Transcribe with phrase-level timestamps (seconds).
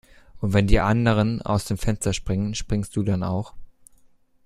[0.39, 3.53] Und wenn die anderen aus dem Fenster springen, springst du dann auch?